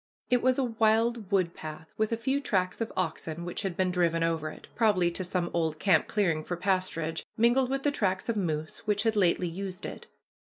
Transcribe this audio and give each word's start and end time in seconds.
It 0.31 0.41
was 0.41 0.57
a 0.57 0.63
wild 0.63 1.31
wood 1.31 1.53
path, 1.53 1.93
with 1.95 2.11
a 2.11 2.17
few 2.17 2.41
tracks 2.41 2.81
of 2.81 2.91
oxen 2.97 3.45
which 3.45 3.61
had 3.61 3.77
been 3.77 3.91
driven 3.91 4.23
over 4.23 4.49
it, 4.49 4.67
probably 4.73 5.11
to 5.11 5.23
some 5.23 5.51
old 5.53 5.77
camp 5.77 6.07
clearing 6.07 6.43
for 6.43 6.57
pasturage, 6.57 7.21
mingled 7.37 7.69
with 7.69 7.83
the 7.83 7.91
tracks 7.91 8.27
of 8.27 8.35
moose 8.35 8.79
which 8.87 9.03
had 9.03 9.15
lately 9.15 9.47
used 9.47 9.85
it. 9.85 10.07